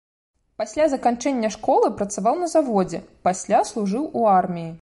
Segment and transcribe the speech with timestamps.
[0.61, 4.71] Пасля заканчэння школы працаваў на заводзе, пасля служыў у арміі.